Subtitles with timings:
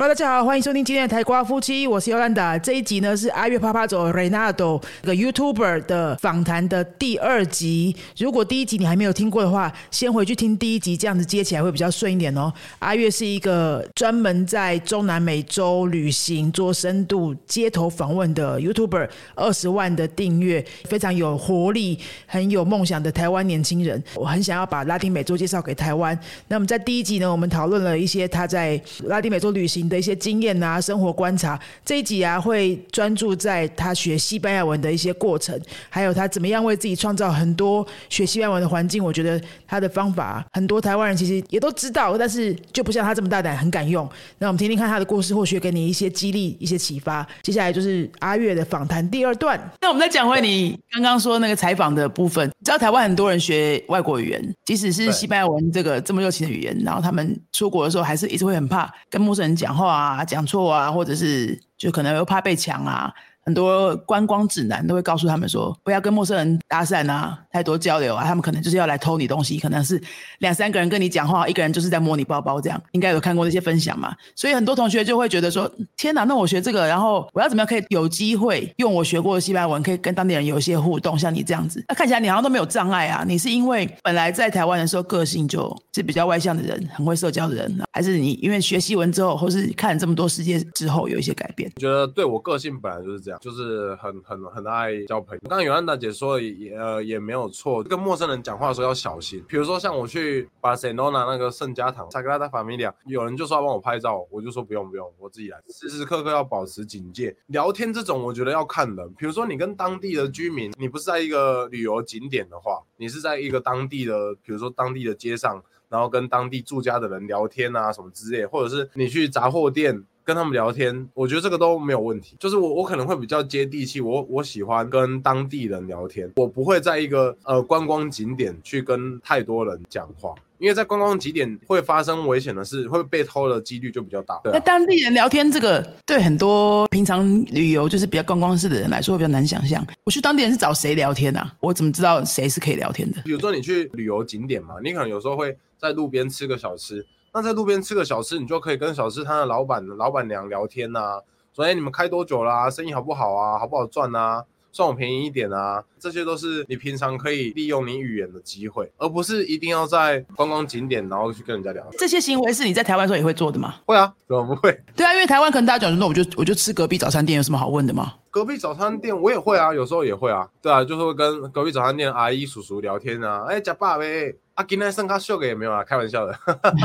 [0.00, 2.58] Hello，大家好，欢迎收听今天的台瓜夫妻，我是尤兰达。
[2.58, 7.94] 这一集呢是阿月啪啪走 Renato 这个 YouTuber 的访谈的第二集。
[8.16, 12.50] 如果第一集你还没有听过的话，先回去听第一集，这样子接起来会比较顺一点哦。
[12.78, 24.02] 阿月是一个专门在中南美洲旅行、做深度街头访问的 YouTuber，二十万的订阅，非常有活力、很有梦想的台湾年轻人。
[24.14, 26.18] 我很想要把拉丁美洲介绍给台湾。
[26.48, 29.89] 那么在第一集呢，我们讨论了一些他在拉丁美洲旅行。
[29.90, 39.04] 的一些经验啊，生活观察这一集啊，会专注在他学西班牙文的一些过程，还有他怎么样为自己创造很多学西班牙文的环境。
[39.04, 44.08] 我觉得他的方法，很多台湾人其实也都知道，但是就不像他这么大胆，很敢用。
[44.38, 47.26] 那我们听听看他的故事，或许给你一些激励、一些启发。
[47.42, 49.58] 接下来就是阿月的访谈第二段。
[49.80, 52.48] 那我们再讲回你刚刚说那个采访的部分。
[52.62, 59.74] 知道台湾很多人学外国语言，即使是西班牙文这个这么热情的语言，然后他们出国的时候，还是一直会很怕跟陌生人讲。
[59.80, 63.12] 话啊，讲错啊，或者是就可能又怕被抢啊。
[63.42, 70.00] 很多观光指南都会告诉他们说，不要跟陌生人搭讪啊，太多交流啊，他们可能就是要来偷你东西，可能是
[70.40, 74.14] 两三个人跟你讲话，一个人就是在摸你包包这样，应该有看过那些分享嘛。
[74.36, 83.24] 所以很多同学就会觉得说，天哪，那我学这个，然后我要怎么样可以有机会用我学过的西班牙文，可以跟当地人有一些互动，像你这样子，那看起来你好像都没有障碍啊。
[83.26, 91.70] 你是因为本来在台湾的时候个性就是比较外向的人，很会社交的人，还是你因为学习文之后，或是看了这么多世界之后有一些改变？
[91.76, 93.38] 觉得对我个性本来就是这样。
[93.42, 95.40] 就是很很很爱交朋友。
[95.46, 99.44] 刚刚尤安娜姐说也呃也没有错，跟陌生人讲话的时候要小心。
[99.46, 105.58] 比如说像我去巴塞罗那那个圣家堂萨格拉达法米利亚，有人就说要帮我拍照，我就说不用不用，我自己来。
[105.68, 107.36] 时时刻刻要保持警戒。
[107.48, 109.14] 聊天这种我觉得要看人。
[109.18, 120.04] 比如说你跟当地的居民，你不是在一个旅游景点的话，你是在一个当地的，比如说当地的街上，然后跟当地住家的人聊天啊什么之类，或者是你去杂货店。
[120.24, 122.36] 跟他们聊天，我觉得这个都没有问题。
[122.38, 134.40] 就是我，我可能会比较接地气，我我喜欢跟当地人聊天，我不会在一个呃观光景点去跟太多人讲话，因为在观光景点会发生危险的事，会被偷的几率就比较大。
[134.44, 139.84] 那当地人聊天这个，对很多平常旅游就是比较观光式的人来说，会比较难想象。
[140.04, 141.52] 我去当地人是找谁聊天啊？
[141.60, 143.22] 我怎么知道谁是可以聊天的？
[143.22, 147.04] 比如说你去旅游景点嘛，你可能有时候会在路边吃个小吃。
[147.32, 151.20] 那在路边吃个小吃，你就可以跟小吃摊的老板、老板娘聊天呐。
[151.54, 152.70] 说，哎，你们开多久啦？
[152.70, 153.58] 生意好不好啊？
[153.58, 154.44] 好不好赚啊？
[154.72, 155.82] 算我便宜一点啊！
[155.98, 161.84] 这些都是你平常可以利用你语言的机会，而不是一定要在观光景点然后去跟人家聊。
[161.98, 163.74] 这些行为是你在台湾时候也会做的吗？
[163.84, 164.80] 会啊，怎么不会？
[164.94, 168.14] 对啊，因为台湾可能大家讲说，那我就我就吃隔壁早餐店，有什么好问的吗？
[168.30, 170.48] 隔壁早餐店我也会啊，有时候也会啊。
[170.62, 173.44] 对啊，就是会跟隔壁早餐店阿姨叔叔聊天啊。
[173.48, 174.34] 哎，假爸呗。
[174.54, 176.38] 啊，今天生咖秀给也没有啊，开玩笑的。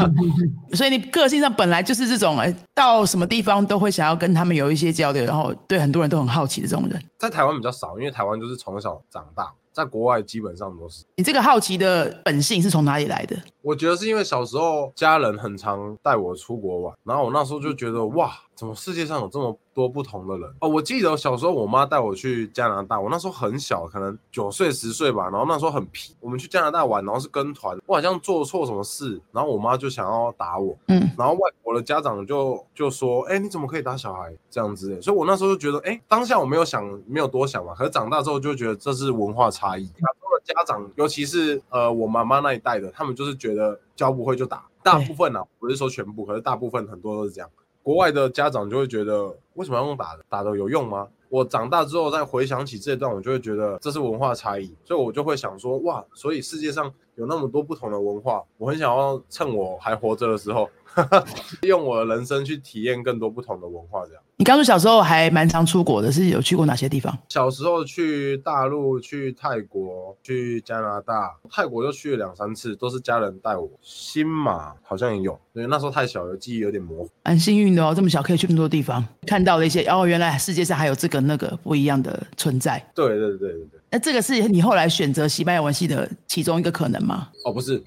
[0.73, 11.03] 所以你个性上本来就是这种，哎，到什么地方都会想要跟他们有一些交流，然后对很多人都很好奇的这种人，在台湾比较少，因为台湾就是从小长大，在国外基本上都是。
[11.17, 13.35] 你这个好奇的本性是从哪里来的？
[13.61, 18.31] 我觉得是因为小时候家人很常带我出国玩，然后我那时候就觉得哇。
[18.55, 20.69] 怎么世界上有这么多不同的人哦？
[20.69, 25.23] 我记得小时候我妈带我去加拿大，我那时候很小，可能九岁十岁吧。
[25.29, 30.73] 然后那时候很皮，我们去加拿大玩，然后是跟团，我好像做错什么事，然后我妈就想要打我。
[30.87, 37.75] 嗯，然后外国的家长就就说：“哎，你怎么可以打小孩这样子？”所以，我那时候就觉得，哎，当下我没有想，没有多想嘛。
[37.75, 39.85] 可是长大之后就觉得这是文化差异。
[39.85, 44.65] 亚洲的家长，尤其是呃我妈妈那一代的，他们就是觉得教不会就打。
[44.83, 47.49] 大部分呢，不是说全部，可是大部分很多都是这样。
[47.81, 50.23] 国外的家长就会觉得，为什么要用打的？
[50.29, 51.07] 打的有用吗？
[51.29, 60.69] 我长大之后再回想起这段，我就会觉得这是文化差异，所以我就会想说，哇，所以世界上有那么多不同的文化，我很想要趁我还活着的时候。
[61.63, 64.21] 用我的人生去体验更多不同的文化，这样。
[64.37, 67.17] 你刚说小时候还蛮常出国的，是有去过哪些地方？
[67.29, 73.69] 小时候去大陆、去泰国、去加拿大，泰国就去了两三次，都是家人带我。
[73.81, 77.09] 新马好像也有，因为那时候太小了，记忆有点模糊。
[77.23, 82.77] 蛮幸运的哦，这么小可以去那么多地方，看到了一些哦，原来世界上还有这个那个不一样的存在。
[82.93, 83.79] 对对对对对。
[83.91, 87.29] 那这个是你后来选择西班牙文系的其中一个可能吗？
[87.45, 87.81] 哦，不是。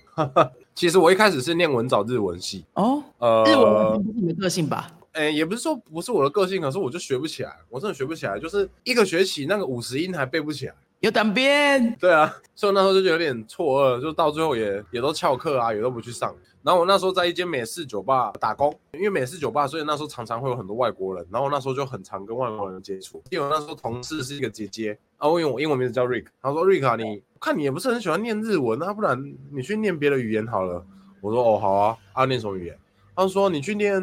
[0.78, 4.92] 其实我一开始是念文藻日文系哦，呃，日文不是你的个性吧？
[5.10, 11.96] 哎，也不是说不是我的个性，可是我就学不起来，我真的学不起来，就是一个学期那个五十音还背不起来，有单边。
[12.00, 16.34] 对啊，所以那时候就觉得有点错愕，就到最后也也都翘课啊，也都不去上。
[16.60, 23.22] 然后我那时候在一间美式酒吧打工，因为美式酒吧，所以那时候常常会有很多外国人，然后我那时候就很常跟外国人接触。
[23.30, 29.16] 因为我那时候同事是一个姐姐啊，我用我英文名字叫 Rick，他说 Rick 啊，你看你也不是很喜欢念日文啊，不然
[29.52, 30.84] 你去念别的语言好了。
[31.20, 32.78] 我说哦好啊，啊念什么语言？
[33.16, 33.94] 他说你去念，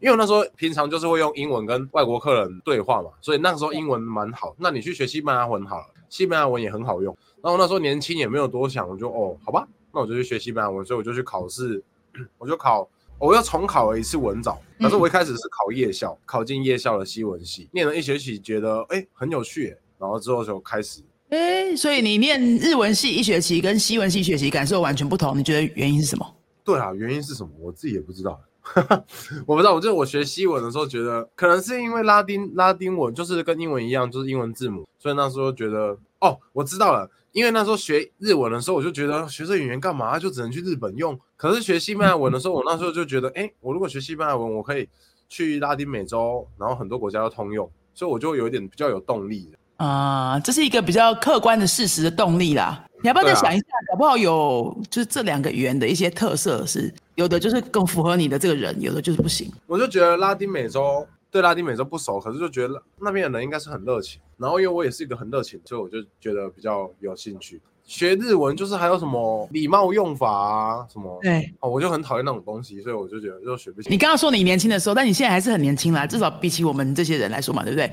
[0.00, 4.54] 因为我那时候平常就是会用英文跟外国客人对话嘛，所以那个时候英文蛮好。
[4.58, 7.16] 那你去学西班牙文好了，西班牙文也很好用。
[7.42, 11.82] 然后那时候年轻也没有多想，我就哦好吧，那我就去学西班牙文，所以我就去考试，
[12.36, 12.86] 我就考，
[13.18, 14.60] 我又重考了一次文藻。
[14.78, 21.00] 可是我一开始是考夜校，考进夜校的西文系，念了一学期，觉得哎很有趣，然后之后就开始。
[21.30, 26.36] 哎，所以你念日文系一学期跟西文系学习感受完全不同，你觉得原因是什么？
[26.62, 27.50] 对啊，原因是什么？
[27.58, 28.38] 我自己也不知道，
[29.46, 29.74] 我不知道。
[29.74, 37.10] 我就我学西文的时候，觉得可能是因为拉丁拉丁文就是跟英文一样，就是英文字母，所以那时候觉得哦，我知道了。
[37.32, 40.18] 因为那时候学日文的时候，我就觉得学这语言干嘛？
[40.18, 41.18] 就只能去日本用。
[41.34, 44.86] 可是学西班牙文的时候，我那时候就觉得，哎，我如果学西班牙文，我可以
[45.30, 52.84] 去拉丁美洲，然后很多国家都通用，所以我就有点比较有动力啊，这是一个比较客观的事实的动力啦。
[53.02, 53.66] 你要不要再想一下？
[53.90, 59.52] 搞不好有就是这两个语言的一些特色是有的，就是更符合你的这个人，有的就是不行。
[59.66, 64.20] 我就觉得拉丁美洲对拉丁美洲不熟，可是就觉得那边的人应该是很热情。
[64.36, 67.60] 然后因为我也是一个很热情，所以我就觉得比较有兴趣。
[67.92, 73.90] 学日文就是还有什么礼貌用法啊，什么对哦，我就很讨厌那种东西，所以我就觉得就学不起。
[73.90, 77.92] 你刚刚说你年轻的时候，但你现在还是很年轻啦，至少比起我们这些人来说嘛，对不对？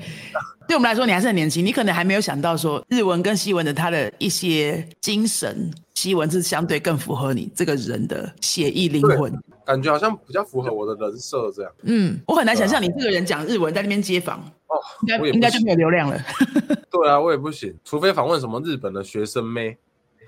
[0.66, 9.30] 对我们来说，你还是很年轻，你可能还没有想到说日文跟西文的它的一些精神，西文是相对更符合你这个人的写意灵魂，
[9.66, 11.70] 感觉好像比较符合我的人设这样。
[11.82, 14.38] 嗯，我很难想象你这个人讲日文在那边街访
[14.68, 16.18] 哦，应该应该就没有流量了。
[16.90, 19.76] 对啊，我也不行，除非访问什么日本的学生妹。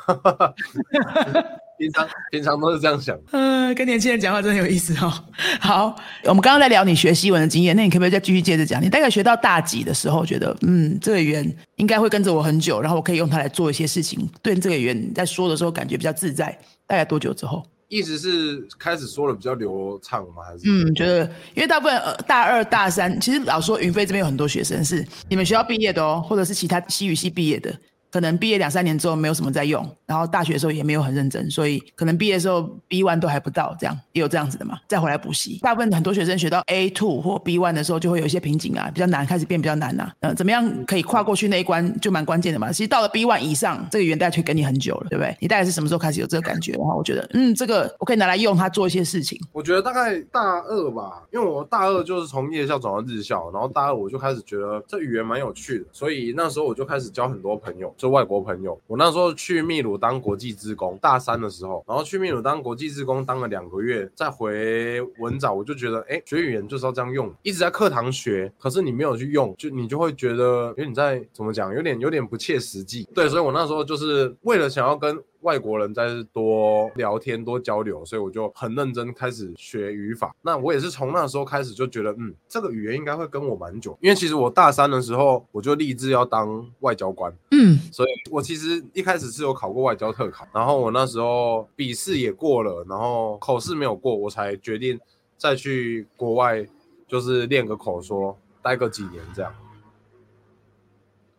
[1.79, 3.19] 平常平常都是这样想。
[3.33, 5.13] 嗯，跟年轻人讲话真的有意思哦。
[5.59, 8.81] 好，我们刚刚在聊你学西文的经验，那你可不可以再继续接着讲？
[8.81, 14.29] 你大概学到大几的时候，觉得嗯，这个语言应该会跟着我很久，然后我可以用它来做一些事情。
[14.41, 16.57] 对这个语言在说的时候，感觉比较自在。
[16.87, 17.65] 大概多久之后？
[17.89, 20.43] 意思是开始说的比较流畅吗？
[20.47, 21.25] 还是嗯，觉得
[21.55, 27.75] 因为大部分呃大二大三，其实老说云飞这边有很多学生是你们学校毕业的哦，或者是其他西语系毕业的。
[28.13, 35.59] 可能毕业两三年之后没有什么在用，然后大学的时候也没有很认真，所以可能毕业的时候 B one 都还不到，这样也有这样子的嘛，再回来补习。
[35.63, 40.13] 大部分很多学生学到 A two 或 B one 的时候，就会有一些瓶颈啊，比较难，开始变比较难呐。
[40.21, 42.71] 嗯，怎么样可以跨过去那一关就蛮关键的嘛。
[42.71, 45.35] 其实到了 B one 以上，这个语言大概可以跟你很久了，对不对？
[45.41, 46.73] 你大概是什么时候开始有这个感觉？
[46.73, 49.41] 然后我觉得，嗯，这个我可以拿来用它做一些事情。
[49.53, 58.77] 我觉得大概大二吧，因为我大二就是从夜校转到日校，然后大二我就开始觉得这语言蛮有趣的，所以那时候我就开始交很多朋友，就外国朋友。
[58.89, 73.09] 我那时候去秘鲁当国际职工，大三的时候，然后去秘鲁当国际职工，当了两个月，再回文藻，我就觉得，哎，学语言就是要这样用，一直在课堂学，可是你没有去用，就你就会觉得，有点在怎么讲，有点有点不切实际。
[73.15, 75.23] 对，所以我那时候就是为了想要跟。
[75.43, 80.35] 外国人在多聊天、多交流，所以我就很认真开始学语法。
[80.43, 83.97] 那我也是从那时候开始就觉得，嗯，这个语言应该会跟我蛮久。
[84.01, 94.99] 因为其实我大三的时候我就立志要当外交官，嗯，所以我其实一开始是有考过外交特考，然后我那时候笔试也过了，然后口试没有过，我才决定
[95.37, 96.67] 再去国外，
[97.09, 99.53] 就是练个口说，待个几年这样。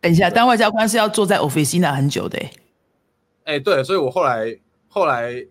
[0.00, 2.38] 等一下，当外交官是要坐在 office 很久的。
[3.44, 4.58] 哎，对，所以我后来
[4.88, 5.44] 后来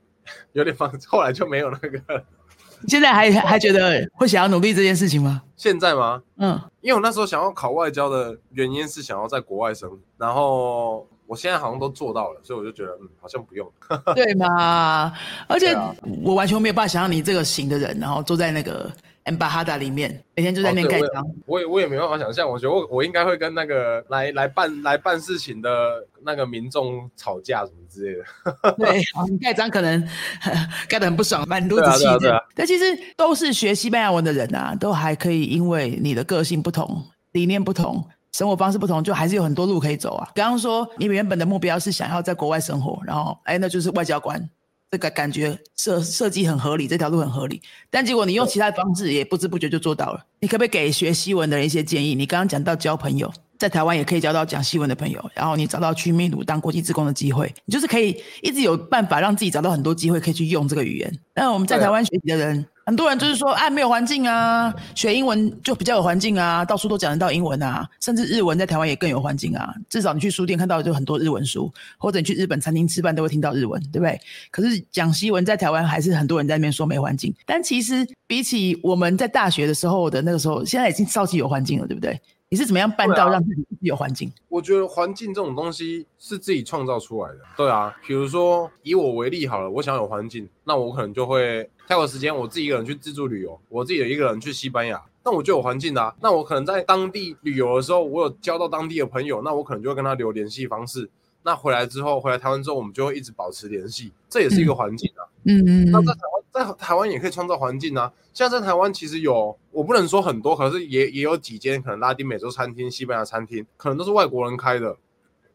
[0.51, 2.23] 有点放，后来就没有那个。
[2.88, 5.41] 现在还还觉得会想要努力这件事情吗？
[5.55, 6.21] 现在吗？
[6.35, 13.69] 嗯，因为我那时候想要考外交的原因是想要在国外生，然后我现在好像都做到了，所以我就觉得嗯，好像不用。
[14.15, 15.13] 对嘛？
[15.47, 15.75] 而且
[16.23, 18.91] 我完全没有办法想象你这个型的人，然后坐在那个。
[19.25, 28.75] M 巴哈达里面每天就在那盖章，我也我也没办法想象，我觉得我我应该会跟那个来来办来办事情的那个民众吵架什么之类的。
[28.75, 29.01] 对，
[29.31, 30.05] 你盖章可能
[30.89, 32.37] 盖得很不爽，蛮多子气的。
[32.53, 32.83] 但其实
[33.15, 40.29] 都是学西班牙文的人啊，都还可以，因为你的个性不同、理念不同、生活方式不同，就还是有很多路可以走啊。
[40.35, 44.49] 刚刚说你原本的目标是想要在国外生活，然后哎，那就是外交官。
[44.89, 47.59] 这个感觉设设计很合理，这条路很合理，
[47.89, 50.23] 但结果你用其他方式也不知不觉就做到了。
[50.39, 52.13] 你可不可以给学西文的人一些建议？
[52.13, 53.31] 你刚刚讲到交朋友，
[53.63, 61.20] 在台湾也可以交到讲西文的朋友，然后你找到去秘鲁当国际职工的机会，你就是可以一直有办法让自己找到很多机会可以去用这个语言。
[61.34, 62.65] 那我们在台湾学习的人。
[62.86, 69.74] 很多人就是说，哎，没有环境啊，学英文就比较有环境啊，到处都讲得到英文啊，甚至日文在台湾也更有环境啊。
[69.88, 74.20] 至少你去书店看到就很多日文书，或者你去日本餐厅吃饭都会听到日文，对不对？
[74.51, 77.34] 可是讲西文在台湾还是很多人在那边说没环境。
[77.46, 82.20] 但其实比起我们在大学的时候的那个时候，现在已经超级有环境了，对不对？
[82.53, 84.31] 你是怎么样办到让自己有环境？
[84.48, 87.39] 我觉得环境这种东西是自己创造出来的。
[87.57, 96.13] 对啊，比如说以我为例好了，我想有环境，那我可能就会挑个时间，我自己一个人去自助旅游，我自己一个人去西班牙，那我就有环境的啊。
[96.22, 101.10] 那我可能在当地旅游的时候，我有交到当地的朋友，那我可能就会跟他留联系方式。
[101.41, 105.25] 那回来之后，回来台湾之后，我们就会一直保持联系，这也是一个环境啊。
[105.45, 108.13] 嗯嗯嗯那在台湾，在台湾也可以创造环境啊。
[108.31, 114.98] 现在在台湾，其实有我不能说很多，可是也也有几间可能拉丁美洲餐厅、西班牙餐厅，可能都是外国人开的。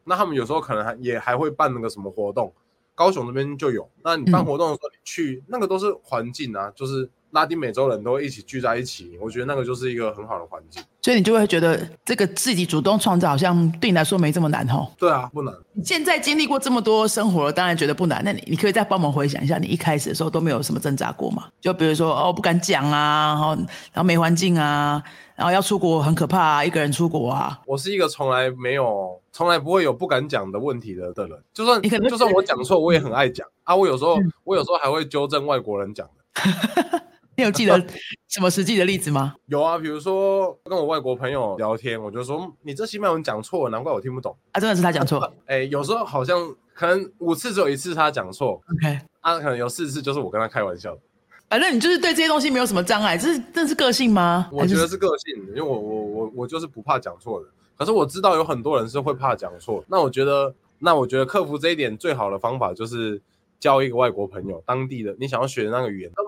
[0.05, 2.53] 那他们有时候可能还也还会办那个什么活动，
[2.95, 3.89] 高雄那边就有。
[4.03, 10.83] 那你办嗯活动的时候，你去那个都是环境啊，就是拉丁美洲人都一起聚在一起，我觉得那个就是一个很好的环境。
[11.03, 14.87] 所以你就会觉得这个自己主动创造，好像对你来说没这么难哦。
[14.99, 15.55] 对啊，不难。
[15.73, 18.21] 你现在经历过这么多生活了，当然觉得不难。
[18.25, 21.45] 那你你可以再帮忙回想一下，你一开始的时候都没有什么挣扎过吗？
[21.61, 25.03] 就比如说哦，不敢讲啊，然后然后没环境啊，
[25.35, 27.59] 然后要出国很可怕啊，一个人出国啊。
[27.67, 33.75] 我是一个从来没有、从来不会有不敢讲的问题的的人，就算你可能就算我讲错，我也很爱讲啊。
[33.75, 36.13] 我有时候嗯我有时候还会纠正外国人讲的。
[37.39, 37.87] 你有记得
[38.27, 39.37] 什么实际的例子吗？
[39.47, 44.37] 有啊，比如说跟我外国朋友聊天，我就说嗯你这西班牙文讲错了，难怪我听不懂。
[44.51, 45.33] 啊，真的是他讲错。
[45.47, 51.01] 哎，有时候好像可能五次只有一次他讲错，OK，啊，可能有四次就是我跟他开玩笑的。
[51.49, 54.51] 反正你就是对这些东西没有什么障碍，这是这是个性吗？
[54.53, 57.47] 我觉得是个性，因为我我我我就是不怕讲错的。
[57.77, 63.23] 可是我知道有很多人是会怕讲错，那我觉得那我觉得克服这一点最好的方法就是
[63.61, 66.27] 交一个外国朋友，当地的你想要学的那个语言，跟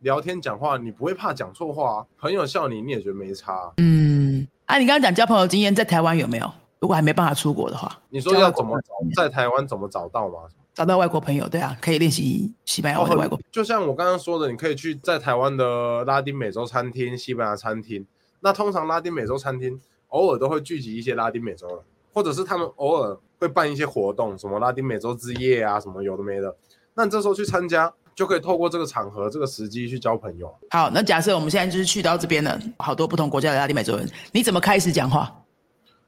[0.00, 6.50] 聊天讲话，你不会怕讲错话、啊，朋友笑你你也觉得没差啊、嗯，啊，你刚刚讲交朋友经验在台湾有没有？
[6.80, 10.40] 如果还没办法出国的话，你说要怎么找在台湾怎么找到吗？
[10.74, 13.38] 找到外国朋友，对啊，可以练习西班牙外国。
[13.52, 18.06] 就像我刚刚说的，你可以去在台湾的拉丁美洲餐厅、西班牙餐厅。
[18.40, 21.78] 那通常拉丁美洲餐厅偶尔都会聚集一些拉丁美洲人，
[22.12, 26.56] 或者是他们偶尔会办一些活动，什么拉丁美洲之夜啊，什么有的没的。
[26.94, 30.52] 那你这时候去参加，就可以透过这个场合、这个时机去交朋友。
[30.70, 35.32] 好，那假设我们现在就是去到这边了，好多不同国家的拉丁美洲人，你怎么开始讲话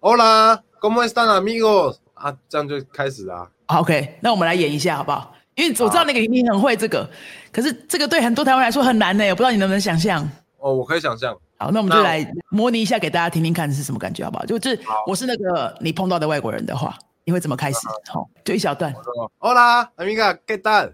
[0.01, 1.97] Hola, ¿cómo están amigos？
[2.15, 3.49] 啊，这样就开始啊。
[3.67, 5.35] 好？OK，那我们来演一下好不好？
[5.55, 7.09] 因为我知道那个你很会这个，
[7.53, 10.29] 可是这个对很多台湾人来说很难呢，我不知道你能不能想象。
[10.59, 11.35] 哦，我可以想象。
[11.57, 14.45] 好，那我们就那来模拟一下，给大家听听看是什么感觉，好不好？
[14.45, 17.79] 就就是我是那个你碰到的外国人的话，你会怎么开始？
[18.11, 18.93] 好，就一小段。
[19.39, 20.93] Hola, amiga, ¿qué tal?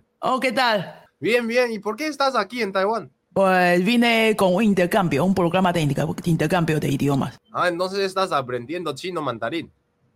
[1.20, 1.70] Bien, bien.
[1.70, 3.10] ¿Y por qué estás aquí en Taiwán?
[3.32, 7.38] Pues vine con un intercambio, un programa de inter- intercambio de idiomas.
[7.52, 9.70] Ah, entonces estás aprendiendo chino mandarín.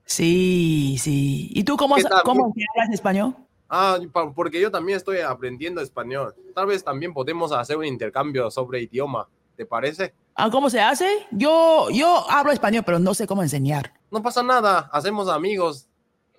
[0.05, 1.49] Sí, sí.
[1.55, 3.37] ¿Y tú cómo, cómo hablas español?
[3.69, 3.99] Ah,
[4.35, 6.35] porque yo también estoy aprendiendo español.
[6.55, 9.29] Tal vez también podemos hacer un intercambio sobre idioma.
[9.57, 10.13] ¿Te parece?
[10.35, 11.07] Ah, ¿Cómo se hace?
[11.31, 13.93] Yo, yo hablo español, pero no sé cómo enseñar.
[14.11, 14.91] No pasa nada.
[14.93, 15.87] Hacemos amigos.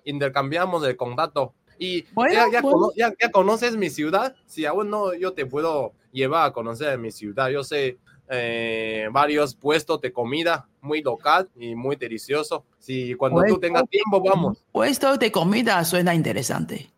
[0.04, 1.54] Intercambiamos el contacto.
[1.77, 2.77] Y Bueno, ya, ya bueno.
[2.77, 4.35] cono- ya- ya conoces mi ciudad.
[4.45, 7.49] Si aún no, yo te puedo llevar a conocer mi ciudad.
[7.49, 7.97] Yo sé
[8.33, 12.63] eh, varios puestos de comida muy local y muy delicioso.
[12.79, 13.59] Si cuando tú Bueno.
[13.59, 14.63] tengas tiempo, vamos.
[14.71, 16.89] Puesto de comida suena interesante.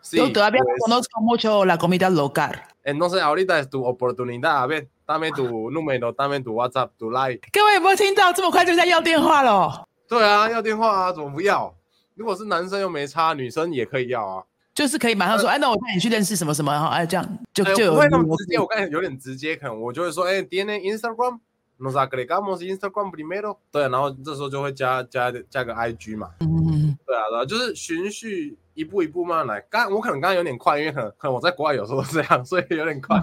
[0.00, 2.62] Sí, yo todavía pues, no conozco mucho la comida local.
[2.84, 4.62] entonces ahorita es tu oportunidad.
[4.62, 7.46] A ver, dame tu número, dame tu WhatsApp, tu like.
[7.52, 8.32] 各位有没有听到？
[8.32, 9.84] 这么快就在要电话了？
[10.08, 11.74] 对啊，要电话啊，怎么不要？
[12.15, 14.43] 如果是男生又没差，女生也可以要啊。
[14.73, 21.39] 就是可以马上说，哎，那我带你去认识什么什么，然后哎，这样就哎就有不会那么直接，我刚才有点直接，可能我就会说，哎，tiene Instagram。
[21.79, 29.61] Nos agregamos Instagram primero，对，然后这时候就会加加加个 IG 嘛，嗯，对啊，对啊，就是循序一步一步慢慢来。
[29.71, 33.19] 刚我可能刚刚有点快，因为可能可能我在国外有时候这样，所以有点快。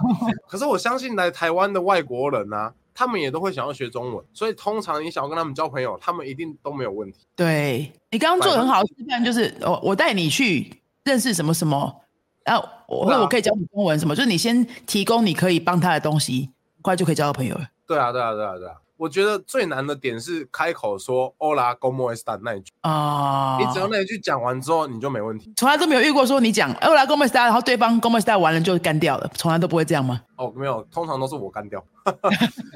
[0.47, 7.17] 可是我相信来台湾的外国人啊，他们也都会想要学中文，所以通常你想要跟他们交朋友，他们一定都没有问题。
[7.35, 10.71] 对你刚刚做的很好的，示范就是我我带你去
[11.03, 12.03] 认识什么什么，
[12.45, 17.67] 然后我对啊我可以教你中文什么，就是你先提供你可以帮他的东西，很快就可以交到朋友了。
[17.87, 18.75] 对啊，对啊，对啊，对啊。
[19.01, 25.51] 我觉得最难的点是开口说 “Hola, cómo estás” 那一句，啊、你只要那一句讲完之后，你就没问题。
[25.55, 28.37] 从来都没有遇过说你讲哎我来 g o m e s t a 然后对方 g o m e s t a
[28.37, 31.83] 完了就干掉了，从来都不会这样吗哦，没有，通常都是我干掉，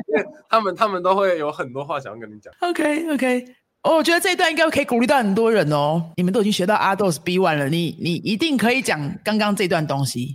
[0.09, 2.51] 因为他们他们都会有很多话想要跟你讲。
[2.61, 3.45] ？OK OK，
[3.83, 6.09] 哦，我觉得这一段应该可以鼓励到很多人哦。
[6.15, 10.33] 你们都已经学到 Ados B one 了，你你一定可以讲刚刚这段东西，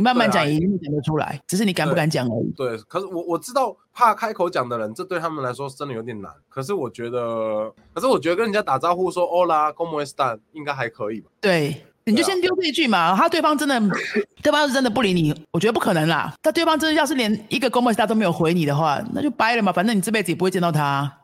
[0.00, 2.50] 你慢慢讲一定会讲得出来，只是你敢不敢讲而已。
[2.56, 6.32] 对，可是我我知道怕开口讲的人，这对他们来说真的有点难。
[6.48, 11.28] 可是我觉得，可是我觉得跟人家打招呼说 “Hola, cómo estás” 应该还可以吧？
[11.38, 13.14] 对，你就先丢这一句嘛。
[13.14, 13.78] 他对方真的，
[14.42, 16.32] 对方要是真的不理你，我觉得不可能啦。
[16.42, 19.70] 他对方真的要是连一个 g o m e s t a 都没有回你的话，那就掰了嘛。
[19.70, 21.18] 反正你这辈子也不会见到他。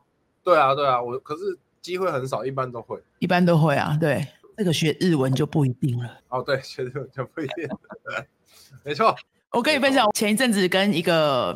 [0.45, 3.03] 对啊，对啊，我可是机会很少，一般都会。
[3.21, 4.27] 一般都会啊，对，
[4.59, 6.11] 这个学日文就不一定了。
[6.29, 7.67] 哦，对，学日文就不一定，
[8.87, 9.17] 没错。
[9.51, 11.53] 我跟你分享，前一阵子跟一个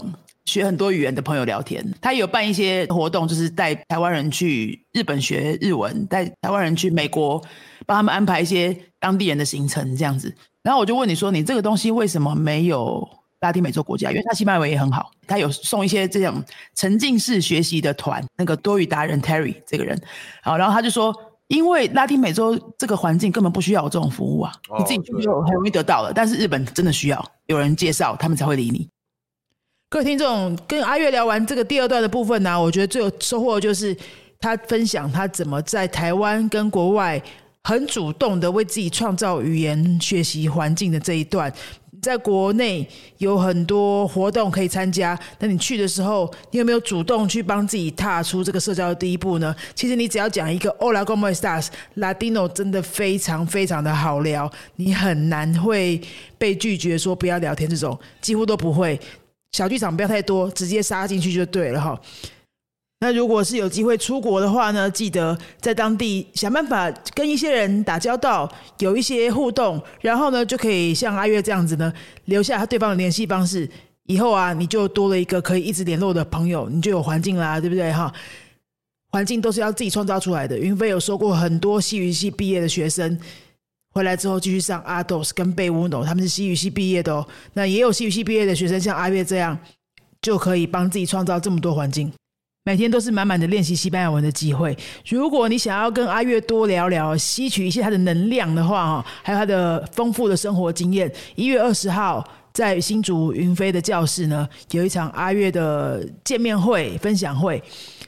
[0.47, 7.41] 学很多语言的朋友聊天，他有办一些活动，就是带台湾人去日本学日文，带台湾人去美国，
[7.87, 10.35] 帮他们安排一些当地人的行程这样子。
[10.65, 13.09] 然后我就问你说，你这个东西为什么没有
[13.43, 14.11] 拉丁美洲国家？
[14.11, 16.43] 因为他西班牙文也很好，他有送一些这种
[16.75, 18.25] 沉浸式学习的团。
[18.37, 19.97] 那个多语达人 Terry 这个人，
[20.43, 21.15] 好，然后他就说，
[21.51, 26.13] 因为拉丁美洲这个环境根本不需要这种服务啊，你自己去就很容易得到了。
[26.15, 28.89] 但是日本真的需要有人介绍，他们才会理你。
[29.89, 33.97] 各位听众，跟阿月聊完这个第二段的部分呢，我觉得最有收获的就是
[34.39, 37.21] 他分享他怎么在台湾跟国外。
[37.63, 41.53] 很主动的为自己创造语言学习环境的这一段，
[42.01, 42.87] 在国内
[43.19, 45.19] 有很多活动可以参加。
[45.39, 49.55] 那你去的时候，你有没有主动去帮自己踏出这个社交的第一步呢？
[49.75, 51.69] 其实你只要讲一个 “Hola, cómo estás?
[51.97, 56.01] Latino”，真的非常非常的好聊，你很难会
[56.39, 58.99] 被拒绝说不要聊天，这种几乎都不会。
[59.53, 62.01] 小剧场不要太多，直接杀进去就对了哈。
[63.03, 71.91] 那如果是有机会出国的话呢，记得在当地想办法跟一些人打交道，有一些互动，然后呢就可以像阿月这样子呢，
[72.27, 73.69] 留下对方的联系方式。
[74.05, 78.13] 以后啊，你就多了一个可以一直联络的朋友，你就有环境啦，对不对哈？
[79.13, 80.59] 环境都是要自己创造出来的。
[80.59, 83.19] 云飞有说过，很多西语系毕业的学生
[83.95, 87.27] 回来之后继续上阿斗斯跟贝乌诺，他们是西语系毕业的哦。
[87.55, 89.57] 那也有西语系毕业的学生，像阿月这样，
[90.21, 92.13] 就可以帮自己创造这么多环境。
[92.65, 94.77] 每天都是满满的练习西班牙文的机会。
[95.09, 107.63] 如果你想要跟阿月多聊聊，吸取一些他的能量的话，哈，还有他的丰富的生活经验，一月二十号在新竹云飞的教室呢，有一场阿月的见面会、分享会，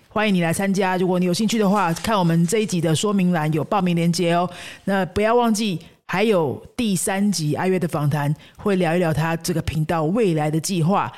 [0.09, 0.99] 欢迎你来参加。
[0.99, 4.49] 如果你有兴趣的话，看我们这一集的说明栏有报名链接哦。
[4.85, 11.10] 那不要忘记，还有第三集阿月的访谈，会聊一聊他这个频道未来的计划。